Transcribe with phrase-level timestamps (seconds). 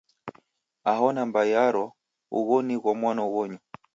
[0.91, 1.85] Aho nambai yaro,
[2.37, 3.59] ugho nigho mwano ghonyu.